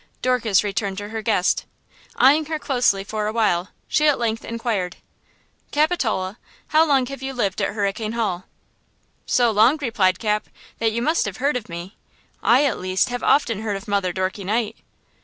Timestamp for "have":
7.05-7.21, 11.25-11.37, 13.09-13.21